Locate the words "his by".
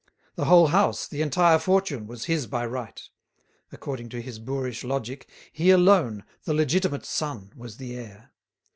2.25-2.65